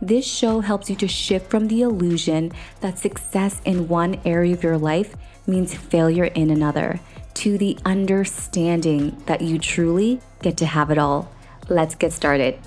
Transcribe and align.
this 0.00 0.26
show 0.26 0.60
helps 0.60 0.88
you 0.88 0.96
to 0.96 1.08
shift 1.08 1.50
from 1.50 1.68
the 1.68 1.82
illusion 1.82 2.52
that 2.80 2.98
success 2.98 3.60
in 3.64 3.88
one 3.88 4.20
area 4.24 4.54
of 4.54 4.62
your 4.62 4.78
life 4.78 5.14
means 5.46 5.74
failure 5.74 6.24
in 6.24 6.50
another 6.50 7.00
to 7.34 7.58
the 7.58 7.78
understanding 7.84 9.16
that 9.26 9.40
you 9.40 9.58
truly 9.58 10.20
get 10.42 10.56
to 10.58 10.66
have 10.66 10.90
it 10.90 10.98
all. 10.98 11.30
Let's 11.68 11.94
get 11.94 12.12
started. 12.12 12.58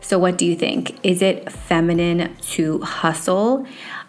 So, 0.00 0.20
what 0.20 0.38
do 0.38 0.46
you 0.46 0.54
think? 0.54 1.04
Is 1.04 1.20
it 1.20 1.50
feminine 1.50 2.36
to 2.52 2.80
hustle? 2.82 3.66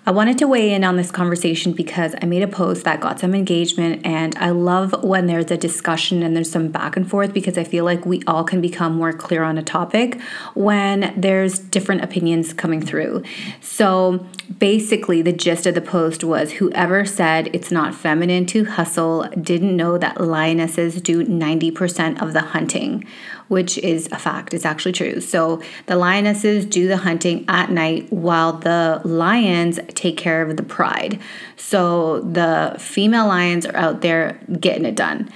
I 0.08 0.12
wanted 0.12 0.38
to 0.38 0.48
weigh 0.48 0.74
in 0.74 0.86
on 0.86 0.96
this 0.96 1.12
conversation 1.12 1.74
because 1.74 2.16
I 2.22 2.28
made 2.28 2.42
a 2.42 2.48
post 2.48 2.86
that 2.86 3.02
got 3.02 3.20
some 3.20 3.36
engagement, 3.36 4.06
and 4.06 4.38
I 4.38 4.52
love 4.52 5.04
when 5.04 5.28
there's 5.28 5.52
a 5.52 5.58
discussion 5.58 6.24
and 6.24 6.34
there's 6.34 6.50
some 6.50 6.70
back 6.70 6.96
and 6.96 7.10
forth 7.10 7.34
because 7.34 7.58
I 7.58 7.66
feel 7.66 7.84
like 7.84 8.06
we 8.06 8.24
all 8.26 8.46
can 8.46 8.62
become 8.62 8.96
more 8.96 9.12
clear 9.12 9.44
on 9.44 9.58
a 9.58 9.62
topic 9.62 10.22
when 10.54 11.14
there's 11.18 11.60
different 11.60 12.06
opinions 12.06 12.54
coming 12.54 12.80
through. 12.80 13.22
So, 13.60 14.26
basically, 14.60 15.22
the 15.22 15.34
gist 15.34 15.66
of 15.66 15.76
the 15.76 15.82
post 15.82 16.24
was 16.24 16.54
whoever 16.54 17.04
said 17.04 17.50
it's 17.54 17.70
not 17.70 17.94
feminine 17.94 18.46
to 18.46 18.64
hustle 18.64 19.28
didn't 19.42 19.76
know 19.76 19.98
that 19.98 20.22
lionesses 20.22 21.02
do 21.02 21.26
90% 21.26 22.22
of 22.22 22.32
the 22.32 22.44
hunting 22.44 23.06
which 23.48 23.78
is 23.80 24.08
a 24.12 24.18
fact. 24.18 24.54
It's 24.54 24.66
actually 24.66 24.92
true. 24.92 25.22
So 25.22 25.62
the 25.86 25.96
lionesses 25.96 26.66
do 26.66 26.88
the 26.88 26.98
hunting 26.98 27.46
at 27.48 27.72
night 27.72 28.12
while 28.12 28.54
the 28.54 29.02
lions 29.04 29.80
take 29.90 30.18
care 30.18 30.42
of 30.42 30.58
the 30.58 30.64
pride. 30.64 31.20
So 31.56 32.22
the 32.22 32.76
female 32.80 33.28
lions 33.28 33.66
are 33.66 33.76
out 33.76 34.02
there 34.02 34.40
getting 34.60 34.86
it 34.86 34.96
done. 34.96 35.30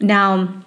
Now, 0.00 0.62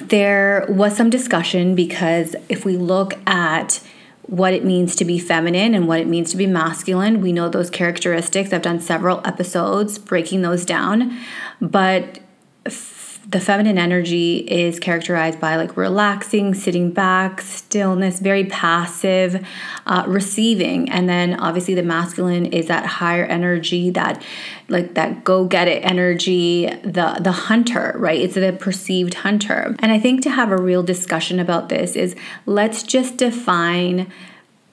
there 0.00 0.66
was 0.68 0.96
some 0.96 1.10
discussion 1.10 1.74
because 1.74 2.36
if 2.48 2.64
we 2.64 2.76
look 2.76 3.14
at 3.26 3.80
what 4.28 4.52
it 4.52 4.62
means 4.62 4.94
to 4.94 5.06
be 5.06 5.18
feminine 5.18 5.74
and 5.74 5.88
what 5.88 6.00
it 6.00 6.06
means 6.06 6.30
to 6.30 6.36
be 6.36 6.46
masculine. 6.46 7.22
We 7.22 7.32
know 7.32 7.48
those 7.48 7.70
characteristics. 7.70 8.52
I've 8.52 8.60
done 8.60 8.78
several 8.78 9.22
episodes 9.24 9.98
breaking 9.98 10.42
those 10.42 10.66
down. 10.66 11.18
But 11.62 12.20
the 13.28 13.40
feminine 13.40 13.76
energy 13.76 14.38
is 14.38 14.80
characterized 14.80 15.38
by 15.38 15.56
like 15.56 15.76
relaxing, 15.76 16.54
sitting 16.54 16.90
back, 16.90 17.42
stillness, 17.42 18.20
very 18.20 18.46
passive, 18.46 19.46
uh, 19.84 20.02
receiving. 20.06 20.90
And 20.90 21.10
then 21.10 21.38
obviously 21.38 21.74
the 21.74 21.82
masculine 21.82 22.46
is 22.46 22.68
that 22.68 22.86
higher 22.86 23.26
energy, 23.26 23.90
that 23.90 24.22
like 24.68 24.94
that 24.94 25.24
go 25.24 25.44
get 25.44 25.68
it 25.68 25.84
energy, 25.84 26.66
the 26.82 27.18
the 27.20 27.32
hunter, 27.32 27.94
right? 27.98 28.18
It's 28.18 28.34
the 28.34 28.56
perceived 28.58 29.12
hunter. 29.12 29.76
And 29.80 29.92
I 29.92 29.98
think 29.98 30.22
to 30.22 30.30
have 30.30 30.50
a 30.50 30.56
real 30.56 30.82
discussion 30.82 31.38
about 31.38 31.68
this 31.68 31.96
is 31.96 32.16
let's 32.46 32.82
just 32.82 33.18
define 33.18 34.10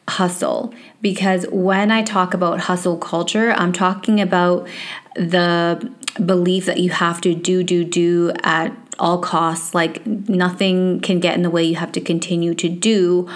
hustle 0.08 0.73
because 1.02 1.45
when 1.52 1.92
I 1.92 2.03
talk 2.03 2.34
about 2.34 2.61
hustle 2.61 2.98
culture, 2.98 3.52
I'm 3.52 3.73
talking 3.73 4.22
about 4.22 4.67
the 5.16 5.92
belief 6.23 6.66
that 6.66 6.80
you 6.80 6.92
have 6.92 7.21
to 7.21 7.33
do, 7.33 7.64
do, 7.64 7.83
do 7.83 8.32
at 8.43 8.76
all 8.99 9.20
costs, 9.20 9.73
like 9.73 10.05
nothing 10.05 10.99
can 11.02 11.20
get 11.20 11.36
in 11.36 11.42
the 11.42 11.49
way, 11.49 11.64
you 11.64 11.76
have 11.76 11.92
to 11.93 12.02
continue 12.02 12.54
to 12.55 12.70
do. 12.70 13.30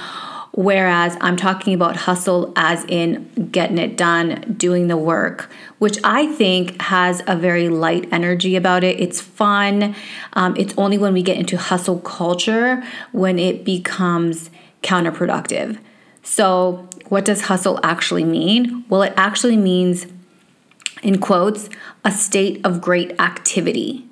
Whereas 0.52 1.16
I'm 1.22 1.38
talking 1.38 1.74
about 1.74 1.96
hustle 1.96 2.52
as 2.56 2.84
in 2.86 3.50
getting 3.51 3.78
it 3.78 3.96
done, 3.96 4.56
doing 4.57 4.88
the 4.88 4.97
work, 4.97 5.50
which 5.78 5.97
I 6.03 6.28
think 6.34 6.81
has 6.81 7.22
a 7.28 7.36
very 7.36 7.69
light 7.69 8.09
energy 8.12 8.56
about 8.56 8.84
it. 8.84 9.00
It's 9.00 9.22
fun. 9.22 9.96
Um, 10.34 10.56
it's 10.57 10.74
only 10.75 10.97
when 10.97 11.13
we 11.13 11.22
get 11.22 11.38
into 11.38 11.57
hustle 11.57 12.00
culture 12.00 12.84
when 13.12 13.38
it 13.38 13.63
becomes 13.63 14.50
counterproductive. 14.81 15.80
So, 16.29 16.88
what 17.07 17.25
does 17.25 17.41
hustle 17.41 17.79
actually 17.81 18.23
mean? 18.23 18.85
Well, 18.88 19.01
it 19.01 19.13
actually 19.17 19.57
means 19.57 20.06
in 21.01 21.19
quotes, 21.19 21.69
a 22.06 22.12
state 22.12 22.62
of 22.63 22.81
great 22.81 23.19
activity. 23.19 24.06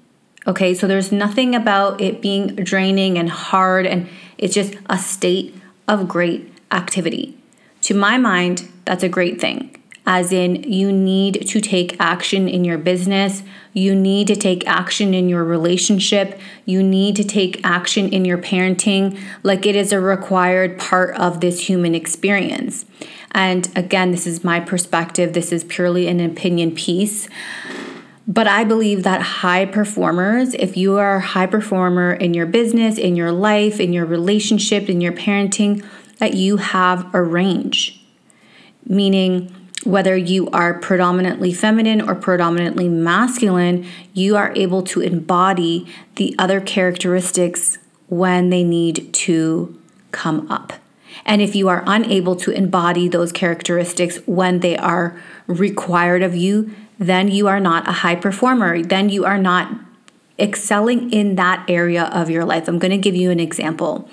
Okay, 0.47 0.73
so 0.73 0.88
there's 0.88 1.11
nothing 1.11 1.53
about 1.53 2.01
it 2.01 2.19
being 2.19 2.56
draining 2.56 3.19
and 3.19 3.29
hard, 3.29 3.85
and 3.85 4.09
it's 4.39 4.56
just 4.56 4.73
a 4.89 4.97
state 4.97 5.53
of 5.88 6.07
great 6.07 6.51
activity. 6.72 7.38
To 7.81 7.94
my 7.94 8.17
mind, 8.17 8.67
that's 8.85 9.03
a 9.03 9.09
great 9.09 9.39
thing. 9.39 9.76
As 10.09 10.31
in, 10.31 10.63
you 10.63 10.90
need 10.90 11.45
to 11.50 11.59
take 11.59 11.97
action 12.00 12.47
in 12.47 12.63
your 12.63 12.78
business, 12.78 13.44
you 13.73 13.94
need 13.94 14.28
to 14.28 14.38
take 14.38 14.66
action 14.66 15.13
in 15.13 15.28
your 15.28 15.44
relationship, 15.44 16.40
you 16.66 16.81
need 16.81 17.18
to 17.18 17.25
take 17.25 17.59
action 17.66 18.07
in 18.13 18.23
your 18.23 18.38
parenting, 18.38 19.19
like 19.44 19.66
it 19.66 19.75
is 19.75 19.91
a 19.91 20.00
required 20.00 20.79
part 20.79 21.13
of 21.18 21.41
this 21.41 21.68
human 21.68 21.94
experience. 21.94 22.85
And 23.34 23.69
again, 23.75 24.12
this 24.12 24.25
is 24.25 24.45
my 24.45 24.62
perspective, 24.62 25.34
this 25.34 25.51
is 25.51 25.66
purely 25.66 26.07
an 26.07 26.22
opinion 26.22 26.74
piece. 26.74 27.28
But 28.25 28.47
I 28.47 28.63
believe 28.63 29.03
that 29.03 29.22
high 29.22 29.66
performers, 29.66 30.53
if 30.53 30.78
you 30.78 30.97
are 30.97 31.18
a 31.18 31.22
high 31.22 31.47
performer 31.47 32.13
in 32.13 32.34
your 32.34 32.45
business, 32.45 32.97
in 32.97 33.18
your 33.18 33.34
life, 33.34 33.81
in 33.81 33.91
your 33.91 34.06
relationship, 34.06 34.89
in 34.89 35.01
your 35.01 35.12
parenting, 35.12 35.85
that 36.19 36.34
you 36.34 36.57
have 36.57 37.13
a 37.13 37.22
range. 37.22 38.01
Meaning, 38.85 39.53
whether 39.88 40.18
you 40.18 40.50
are 40.50 40.74
predominantly 40.74 41.53
feminine 41.53 42.02
or 42.02 42.14
predominantly 42.14 42.90
masculine, 42.90 43.86
you 44.14 44.36
are 44.36 44.52
able 44.56 44.84
to 44.84 45.02
embody 45.02 45.88
the 46.16 46.36
other 46.38 46.59
characteristics 46.59 47.78
when 48.08 48.50
they 48.50 48.64
need 48.64 49.14
to 49.14 49.80
come 50.12 50.50
up. 50.52 50.74
And 51.25 51.42
if 51.42 51.56
you 51.56 51.70
are 51.70 51.84
unable 51.88 52.36
to 52.38 52.52
embody 52.52 53.08
those 53.08 53.31
characteristics 53.31 54.20
when 54.25 54.59
they 54.59 54.78
are 54.78 55.20
required 55.48 56.22
of 56.22 56.36
you, 56.36 56.74
then 57.00 57.30
you 57.30 57.48
are 57.48 57.59
not 57.59 57.88
a 57.88 57.94
high 57.94 58.16
performer. 58.16 58.81
Then 58.84 59.09
you 59.09 59.25
are 59.25 59.38
not 59.38 59.72
excelling 60.40 61.12
in 61.12 61.36
that 61.36 61.68
area 61.69 62.06
of 62.06 62.30
your 62.30 62.46
life. 62.46 62.68
I'm 62.68 62.80
going 62.80 62.92
to 62.92 62.98
give 62.98 63.16
you 63.16 63.31
an 63.31 63.40
example. 63.40 64.09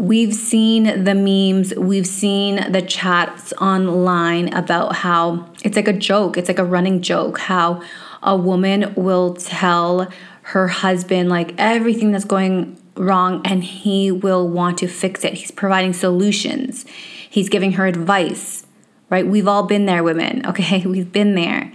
We've 0.00 0.32
seen 0.32 1.04
the 1.04 1.14
memes, 1.14 1.74
we've 1.74 2.06
seen 2.06 2.72
the 2.72 2.80
chats 2.80 3.52
online 3.60 4.50
about 4.54 4.96
how 4.96 5.52
it's 5.62 5.76
like 5.76 5.88
a 5.88 5.92
joke, 5.92 6.38
it's 6.38 6.48
like 6.48 6.58
a 6.58 6.64
running 6.64 7.02
joke, 7.02 7.38
how 7.38 7.82
a 8.22 8.34
woman 8.34 8.94
will 8.96 9.34
tell 9.34 10.10
her 10.40 10.68
husband 10.68 11.28
like 11.28 11.52
everything 11.58 12.12
that's 12.12 12.24
going 12.24 12.80
wrong 12.94 13.42
and 13.44 13.62
he 13.62 14.10
will 14.10 14.48
want 14.48 14.78
to 14.78 14.88
fix 14.88 15.22
it. 15.22 15.34
He's 15.34 15.50
providing 15.50 15.92
solutions, 15.92 16.86
he's 17.28 17.50
giving 17.50 17.72
her 17.72 17.84
advice, 17.86 18.66
right? 19.10 19.26
We've 19.26 19.46
all 19.46 19.64
been 19.64 19.84
there, 19.84 20.02
women, 20.02 20.46
okay? 20.46 20.80
We've 20.86 21.12
been 21.12 21.34
there. 21.34 21.74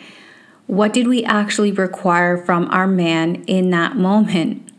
What 0.66 0.94
did 0.94 1.08
we 1.08 1.24
actually 1.25 1.72
require 1.72 2.44
from 2.44 2.72
our 2.72 2.88
man 2.88 3.44
in 3.44 3.69
that 3.69 3.97
moment? 3.97 4.72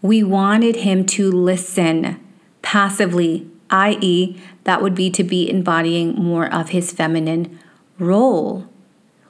We 0.00 0.22
wanted 0.22 0.76
him 0.76 1.04
to 1.04 1.30
listen 1.30 2.24
passively, 2.68 3.48
i.e., 3.70 4.38
that 4.64 4.82
would 4.82 4.94
be 4.94 5.08
to 5.08 5.24
be 5.24 5.48
embodying 5.48 6.14
more 6.16 6.52
of 6.52 6.68
his 6.68 6.92
feminine 6.92 7.58
role. 7.98 8.68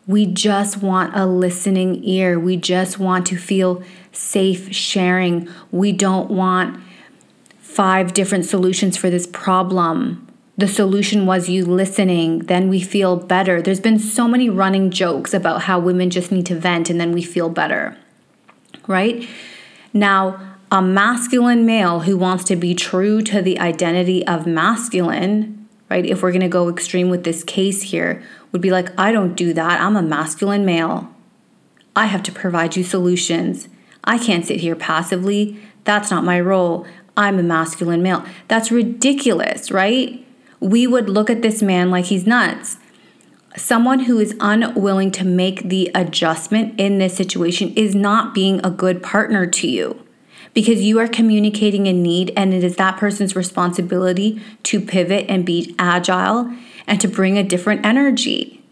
We 0.08 0.26
just 0.26 0.78
want 0.78 1.14
a 1.14 1.24
listening 1.24 2.02
ear. 2.02 2.36
We 2.36 2.56
just 2.56 2.98
want 2.98 3.26
to 3.28 3.36
feel 3.36 3.80
safe 4.10 4.74
sharing. 4.74 5.48
We 5.70 5.92
don't 5.92 6.28
want 6.28 6.82
five 7.60 8.12
different 8.12 8.44
solutions 8.44 8.96
for 8.96 9.08
this 9.08 9.28
problem. 9.28 10.26
The 10.56 10.66
solution 10.66 11.24
was 11.24 11.48
you 11.48 11.64
listening, 11.64 12.40
then 12.40 12.68
we 12.68 12.80
feel 12.80 13.14
better. 13.14 13.62
There's 13.62 13.78
been 13.78 14.00
so 14.00 14.26
many 14.26 14.50
running 14.50 14.90
jokes 14.90 15.32
about 15.32 15.62
how 15.62 15.78
women 15.78 16.10
just 16.10 16.32
need 16.32 16.46
to 16.46 16.56
vent 16.56 16.90
and 16.90 17.00
then 17.00 17.12
we 17.12 17.22
feel 17.22 17.50
better, 17.50 17.96
right? 18.88 19.28
Now, 19.92 20.57
a 20.70 20.82
masculine 20.82 21.64
male 21.64 22.00
who 22.00 22.16
wants 22.16 22.44
to 22.44 22.56
be 22.56 22.74
true 22.74 23.22
to 23.22 23.40
the 23.40 23.58
identity 23.58 24.26
of 24.26 24.46
masculine, 24.46 25.68
right? 25.88 26.04
If 26.04 26.22
we're 26.22 26.32
gonna 26.32 26.48
go 26.48 26.68
extreme 26.68 27.08
with 27.08 27.24
this 27.24 27.42
case 27.42 27.82
here, 27.82 28.22
would 28.52 28.60
be 28.60 28.70
like, 28.70 28.98
I 28.98 29.12
don't 29.12 29.34
do 29.34 29.52
that. 29.54 29.80
I'm 29.80 29.96
a 29.96 30.02
masculine 30.02 30.64
male. 30.64 31.12
I 31.96 32.06
have 32.06 32.22
to 32.24 32.32
provide 32.32 32.76
you 32.76 32.84
solutions. 32.84 33.68
I 34.04 34.18
can't 34.18 34.46
sit 34.46 34.60
here 34.60 34.76
passively. 34.76 35.58
That's 35.84 36.10
not 36.10 36.24
my 36.24 36.40
role. 36.40 36.86
I'm 37.16 37.38
a 37.38 37.42
masculine 37.42 38.02
male. 38.02 38.24
That's 38.46 38.70
ridiculous, 38.70 39.70
right? 39.70 40.24
we 40.60 40.86
would 40.86 41.08
look 41.08 41.30
at 41.30 41.42
this 41.42 41.62
man 41.62 41.90
like 41.90 42.06
he's 42.06 42.26
nuts. 42.26 42.78
Someone 43.56 44.00
who 44.00 44.18
is 44.18 44.36
unwilling 44.40 45.10
to 45.12 45.24
make 45.24 45.68
the 45.68 45.90
adjustment 45.94 46.78
in 46.78 46.98
this 46.98 47.16
situation 47.16 47.72
is 47.74 47.94
not 47.94 48.34
being 48.34 48.64
a 48.64 48.70
good 48.70 49.02
partner 49.02 49.46
to 49.46 49.68
you 49.68 50.02
because 50.54 50.80
you 50.82 50.98
are 50.98 51.08
communicating 51.08 51.86
a 51.86 51.92
need 51.92 52.32
and 52.36 52.52
it 52.52 52.64
is 52.64 52.76
that 52.76 52.96
person's 52.96 53.36
responsibility 53.36 54.40
to 54.64 54.80
pivot 54.80 55.26
and 55.28 55.44
be 55.44 55.74
agile 55.78 56.52
and 56.86 57.00
to 57.00 57.08
bring 57.08 57.36
a 57.38 57.42
different 57.42 57.84
energy. 57.84 58.62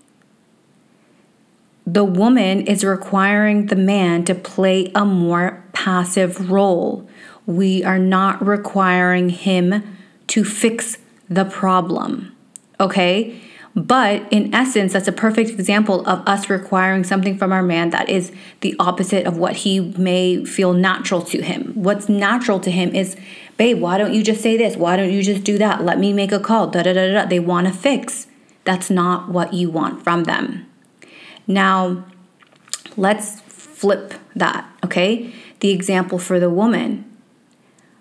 The 1.86 2.04
woman 2.04 2.66
is 2.66 2.84
requiring 2.84 3.66
the 3.66 3.76
man 3.76 4.24
to 4.24 4.34
play 4.34 4.90
a 4.94 5.04
more 5.04 5.64
passive 5.72 6.50
role. 6.50 7.08
We 7.46 7.84
are 7.84 7.98
not 7.98 8.44
requiring 8.44 9.28
him 9.28 9.96
to 10.28 10.44
fix 10.44 10.98
the 11.28 11.44
problem. 11.44 12.34
Okay? 12.80 13.40
But 13.76 14.26
in 14.32 14.54
essence, 14.54 14.94
that's 14.94 15.06
a 15.06 15.12
perfect 15.12 15.50
example 15.50 16.00
of 16.08 16.26
us 16.26 16.48
requiring 16.48 17.04
something 17.04 17.36
from 17.36 17.52
our 17.52 17.62
man 17.62 17.90
that 17.90 18.08
is 18.08 18.32
the 18.62 18.74
opposite 18.78 19.26
of 19.26 19.36
what 19.36 19.54
he 19.56 19.80
may 19.98 20.46
feel 20.46 20.72
natural 20.72 21.20
to 21.22 21.42
him. 21.42 21.72
What's 21.74 22.08
natural 22.08 22.58
to 22.60 22.70
him 22.70 22.94
is, 22.94 23.16
babe, 23.58 23.78
why 23.78 23.98
don't 23.98 24.14
you 24.14 24.22
just 24.22 24.40
say 24.40 24.56
this? 24.56 24.76
Why 24.76 24.96
don't 24.96 25.12
you 25.12 25.22
just 25.22 25.44
do 25.44 25.58
that? 25.58 25.84
Let 25.84 25.98
me 25.98 26.14
make 26.14 26.32
a 26.32 26.40
call. 26.40 26.68
Da 26.68 26.82
da 26.82 26.94
da 26.94 27.12
da. 27.12 27.26
They 27.26 27.38
want 27.38 27.66
to 27.66 27.72
fix. 27.72 28.28
That's 28.64 28.88
not 28.88 29.28
what 29.28 29.52
you 29.52 29.68
want 29.68 30.02
from 30.02 30.24
them. 30.24 30.66
Now, 31.46 32.06
let's 32.96 33.42
flip 33.42 34.14
that, 34.34 34.66
okay? 34.86 35.34
The 35.60 35.70
example 35.70 36.18
for 36.18 36.40
the 36.40 36.48
woman. 36.48 37.04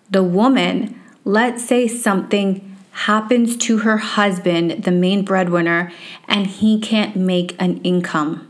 The 0.10 0.24
woman, 0.24 1.02
let's 1.26 1.66
say 1.66 1.90
something 1.90 2.75
happens 2.96 3.58
to 3.58 3.80
her 3.80 3.98
husband, 3.98 4.84
the 4.86 4.92
main 4.92 5.26
breadwinner, 5.26 5.92
and 6.30 6.48
he 6.48 6.80
can't 6.80 7.14
make 7.14 7.54
an 7.60 7.78
income. 7.82 8.50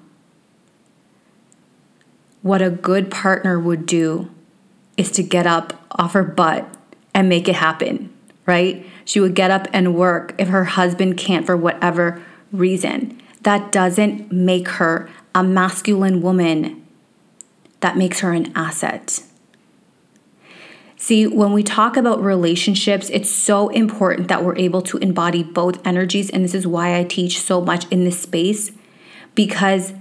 What 2.44 2.62
a 2.62 2.69
good 2.69 3.09
partner 3.09 3.59
would 3.59 3.88
do 3.88 4.30
is 4.97 5.09
to 5.13 5.24
get 5.24 5.47
up 5.47 5.74
off 5.92 6.13
her 6.13 6.24
butt 6.24 6.68
and 7.12 7.27
make 7.27 7.50
it 7.50 7.56
happen, 7.56 8.13
right? 8.45 8.86
She 9.03 9.19
would 9.19 9.33
get 9.33 9.50
up 9.50 9.68
and 9.74 9.95
work 9.95 10.36
if 10.38 10.50
her 10.50 10.65
husband 10.65 11.18
can't 11.18 11.45
for 11.45 11.57
whatever 11.57 12.24
reason. 12.51 13.19
That 13.42 13.71
doesn't 13.71 14.31
make 14.31 14.68
her 14.68 15.09
a 15.33 15.44
masculine 15.44 16.21
woman. 16.21 16.86
That 17.80 17.97
makes 17.97 18.19
her 18.19 18.31
an 18.31 18.53
asset. 18.56 19.24
See, 21.06 21.28
when 21.28 21.54
we 21.54 21.62
talk 21.62 21.98
about 21.98 22.19
relationships, 22.24 23.12
it's 23.12 23.30
so 23.30 23.69
important 23.69 24.28
that 24.30 24.44
we're 24.44 24.57
able 24.57 24.81
to 24.81 24.98
embody 24.98 25.44
both 25.44 25.86
energies. 25.86 26.31
And 26.31 26.44
this 26.44 26.56
is 26.56 26.66
why 26.66 26.98
I 26.98 27.04
teach 27.04 27.40
so 27.40 27.62
much 27.62 27.86
in 27.92 28.06
this 28.06 28.19
space 28.19 28.72
because 29.36 29.94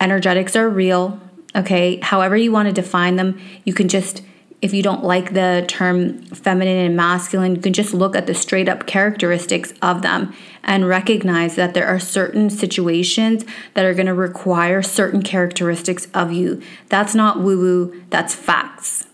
energetics 0.00 0.54
are 0.54 0.68
real. 0.70 1.20
Okay. 1.56 1.98
However, 2.04 2.36
you 2.36 2.52
want 2.52 2.68
to 2.68 2.72
define 2.72 3.16
them, 3.16 3.40
you 3.64 3.74
can 3.74 3.88
just, 3.88 4.22
if 4.60 4.72
you 4.72 4.80
don't 4.80 5.02
like 5.02 5.34
the 5.34 5.64
term 5.66 6.22
feminine 6.26 6.86
and 6.86 6.96
masculine, 6.96 7.56
you 7.56 7.60
can 7.60 7.72
just 7.72 7.92
look 7.92 8.14
at 8.14 8.28
the 8.28 8.34
straight 8.34 8.68
up 8.68 8.86
characteristics 8.86 9.74
of 9.82 10.02
them 10.02 10.32
and 10.62 10.86
recognize 10.86 11.56
that 11.56 11.74
there 11.74 11.88
are 11.88 11.98
certain 11.98 12.48
situations 12.48 13.44
that 13.74 13.84
are 13.84 13.92
going 13.92 14.06
to 14.06 14.14
require 14.14 14.82
certain 14.82 15.20
characteristics 15.20 16.06
of 16.14 16.30
you. 16.30 16.62
That's 16.90 17.12
not 17.12 17.40
woo 17.40 17.58
woo, 17.58 18.02
that's 18.08 18.36
facts 18.36 19.08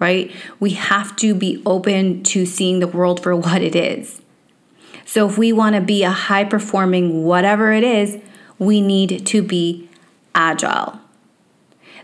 right? 0.00 0.34
We 0.58 0.70
have 0.70 1.14
to 1.16 1.34
be 1.34 1.62
open 1.64 2.24
to 2.24 2.46
seeing 2.46 2.80
the 2.80 2.88
world 2.88 3.22
for 3.22 3.36
what 3.36 3.62
it 3.62 3.76
is. 3.76 4.20
So, 5.04 5.28
if 5.28 5.36
we 5.36 5.52
want 5.52 5.74
to 5.74 5.80
be 5.80 6.02
a 6.02 6.10
high 6.10 6.44
performing 6.44 7.24
whatever 7.24 7.72
it 7.72 7.84
is, 7.84 8.18
we 8.58 8.80
need 8.80 9.26
to 9.26 9.42
be 9.42 9.88
agile. 10.34 11.00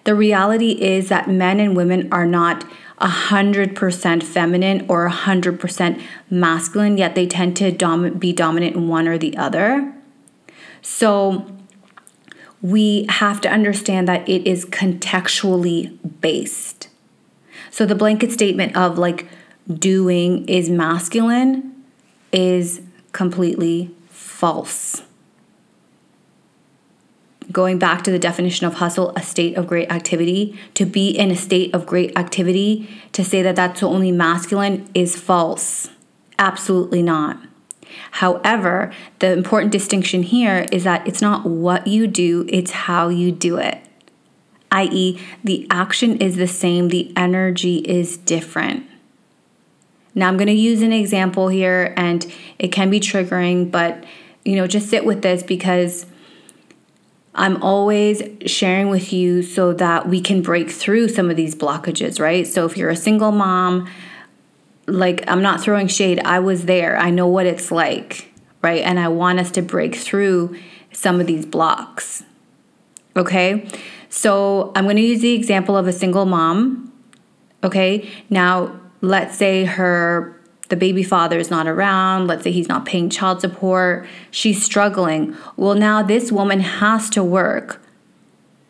The 0.04 0.14
reality 0.14 0.72
is 0.72 1.08
that 1.08 1.28
men 1.28 1.58
and 1.58 1.76
women 1.76 2.08
are 2.12 2.26
not 2.26 2.64
100% 3.00 4.22
feminine 4.22 4.86
or 4.88 5.08
100% 5.08 6.02
masculine, 6.30 6.98
yet 6.98 7.14
they 7.14 7.26
tend 7.26 7.56
to 7.56 7.70
dom- 7.70 8.18
be 8.18 8.32
dominant 8.32 8.76
in 8.76 8.88
one 8.88 9.06
or 9.06 9.18
the 9.18 9.36
other. 9.36 9.94
So, 10.82 11.46
we 12.62 13.06
have 13.08 13.40
to 13.42 13.48
understand 13.48 14.08
that 14.08 14.28
it 14.28 14.46
is 14.46 14.64
contextually 14.64 15.96
based. 16.20 16.88
So 17.76 17.84
the 17.84 17.94
blanket 17.94 18.32
statement 18.32 18.74
of 18.74 18.96
like 18.96 19.26
doing 19.68 20.48
is 20.48 20.70
masculine 20.70 21.84
is 22.32 22.80
completely 23.12 23.94
false. 24.08 25.02
Going 27.52 27.78
back 27.78 28.02
to 28.04 28.10
the 28.10 28.18
definition 28.18 28.66
of 28.66 28.76
hustle, 28.76 29.10
a 29.14 29.20
state 29.20 29.58
of 29.58 29.66
great 29.66 29.92
activity, 29.92 30.58
to 30.72 30.86
be 30.86 31.10
in 31.10 31.30
a 31.30 31.36
state 31.36 31.74
of 31.74 31.84
great 31.84 32.16
activity, 32.16 32.88
to 33.12 33.22
say 33.22 33.42
that 33.42 33.56
that's 33.56 33.82
only 33.82 34.10
masculine 34.10 34.88
is 34.94 35.14
false. 35.14 35.90
Absolutely 36.38 37.02
not. 37.02 37.38
However, 38.12 38.90
the 39.18 39.34
important 39.34 39.70
distinction 39.70 40.22
here 40.22 40.64
is 40.72 40.84
that 40.84 41.06
it's 41.06 41.20
not 41.20 41.44
what 41.44 41.86
you 41.86 42.06
do, 42.06 42.46
it's 42.48 42.70
how 42.70 43.08
you 43.08 43.32
do 43.32 43.58
it 43.58 43.85
i.e., 44.76 45.20
the 45.42 45.66
action 45.70 46.18
is 46.18 46.36
the 46.36 46.46
same, 46.46 46.88
the 46.88 47.12
energy 47.16 47.78
is 47.78 48.16
different. 48.16 48.86
Now, 50.14 50.28
I'm 50.28 50.36
going 50.36 50.46
to 50.48 50.52
use 50.52 50.82
an 50.82 50.92
example 50.92 51.48
here, 51.48 51.94
and 51.96 52.26
it 52.58 52.68
can 52.68 52.90
be 52.90 53.00
triggering, 53.00 53.70
but 53.70 54.04
you 54.44 54.56
know, 54.56 54.66
just 54.66 54.88
sit 54.88 55.04
with 55.04 55.22
this 55.22 55.42
because 55.42 56.06
I'm 57.34 57.62
always 57.62 58.22
sharing 58.46 58.88
with 58.88 59.12
you 59.12 59.42
so 59.42 59.72
that 59.74 60.08
we 60.08 60.20
can 60.20 60.40
break 60.40 60.70
through 60.70 61.08
some 61.08 61.30
of 61.30 61.36
these 61.36 61.54
blockages, 61.54 62.20
right? 62.20 62.46
So, 62.46 62.64
if 62.64 62.76
you're 62.76 62.90
a 62.90 62.96
single 62.96 63.32
mom, 63.32 63.88
like 64.86 65.24
I'm 65.28 65.42
not 65.42 65.60
throwing 65.60 65.88
shade, 65.88 66.20
I 66.20 66.38
was 66.38 66.64
there, 66.66 66.96
I 66.96 67.10
know 67.10 67.26
what 67.26 67.46
it's 67.46 67.70
like, 67.70 68.32
right? 68.62 68.82
And 68.82 68.98
I 69.00 69.08
want 69.08 69.38
us 69.38 69.50
to 69.52 69.62
break 69.62 69.96
through 69.96 70.56
some 70.92 71.20
of 71.20 71.26
these 71.26 71.44
blocks, 71.44 72.24
okay? 73.16 73.68
So 74.16 74.72
I'm 74.74 74.84
going 74.84 74.96
to 74.96 75.02
use 75.02 75.20
the 75.20 75.34
example 75.34 75.76
of 75.76 75.86
a 75.86 75.92
single 75.92 76.24
mom. 76.24 76.90
Okay. 77.62 78.08
Now, 78.30 78.80
let's 79.02 79.36
say 79.36 79.66
her 79.66 80.32
the 80.68 80.76
baby 80.76 81.02
father 81.02 81.38
is 81.38 81.48
not 81.48 81.68
around, 81.68 82.26
let's 82.26 82.42
say 82.42 82.50
he's 82.50 82.66
not 82.66 82.84
paying 82.86 83.08
child 83.08 83.40
support, 83.40 84.04
she's 84.32 84.64
struggling. 84.64 85.36
Well, 85.56 85.74
now 85.74 86.02
this 86.02 86.32
woman 86.32 86.58
has 86.58 87.08
to 87.10 87.22
work 87.22 87.80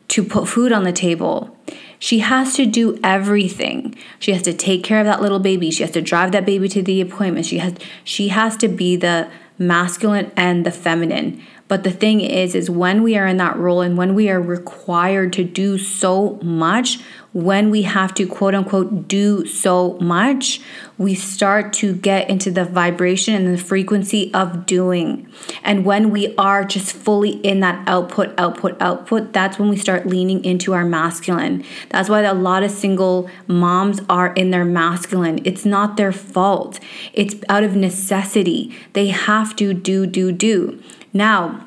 to 0.08 0.22
put 0.22 0.46
food 0.46 0.72
on 0.72 0.84
the 0.84 0.92
table. 0.92 1.56
She 1.98 2.18
has 2.18 2.54
to 2.56 2.66
do 2.66 2.98
everything. 3.02 3.94
She 4.18 4.32
has 4.32 4.42
to 4.42 4.52
take 4.52 4.84
care 4.84 4.98
of 4.98 5.06
that 5.06 5.22
little 5.22 5.38
baby. 5.38 5.70
She 5.70 5.84
has 5.84 5.92
to 5.92 6.02
drive 6.02 6.32
that 6.32 6.44
baby 6.44 6.68
to 6.68 6.82
the 6.82 7.00
appointment. 7.00 7.46
She 7.46 7.58
has 7.58 7.74
she 8.04 8.28
has 8.28 8.56
to 8.58 8.68
be 8.68 8.96
the 8.96 9.30
masculine 9.58 10.32
and 10.36 10.66
the 10.66 10.70
feminine. 10.70 11.42
But 11.68 11.82
the 11.82 11.90
thing 11.90 12.20
is, 12.20 12.54
is 12.54 12.70
when 12.70 13.02
we 13.02 13.16
are 13.16 13.26
in 13.26 13.38
that 13.38 13.56
role 13.56 13.80
and 13.80 13.96
when 13.96 14.14
we 14.14 14.30
are 14.30 14.40
required 14.40 15.32
to 15.34 15.44
do 15.44 15.78
so 15.78 16.38
much, 16.42 17.00
when 17.32 17.70
we 17.70 17.82
have 17.82 18.14
to 18.14 18.26
quote 18.26 18.54
unquote 18.54 19.08
do 19.08 19.44
so 19.46 19.98
much, 20.00 20.58
we 20.96 21.14
start 21.14 21.72
to 21.74 21.94
get 21.94 22.30
into 22.30 22.50
the 22.50 22.64
vibration 22.64 23.34
and 23.34 23.58
the 23.58 23.62
frequency 23.62 24.32
of 24.32 24.64
doing. 24.64 25.30
And 25.62 25.84
when 25.84 26.10
we 26.10 26.34
are 26.36 26.64
just 26.64 26.92
fully 26.94 27.32
in 27.40 27.60
that 27.60 27.86
output, 27.86 28.32
output, 28.38 28.80
output, 28.80 29.34
that's 29.34 29.58
when 29.58 29.68
we 29.68 29.76
start 29.76 30.06
leaning 30.06 30.42
into 30.46 30.72
our 30.72 30.86
masculine. 30.86 31.62
That's 31.90 32.08
why 32.08 32.22
a 32.22 32.32
lot 32.32 32.62
of 32.62 32.70
single 32.70 33.28
moms 33.46 34.00
are 34.08 34.32
in 34.32 34.50
their 34.50 34.64
masculine. 34.64 35.40
It's 35.44 35.66
not 35.66 35.98
their 35.98 36.12
fault, 36.12 36.80
it's 37.12 37.34
out 37.50 37.64
of 37.64 37.76
necessity. 37.76 38.74
They 38.94 39.08
have 39.08 39.54
to 39.56 39.74
do, 39.74 40.06
do, 40.06 40.32
do. 40.32 40.82
Now, 41.16 41.66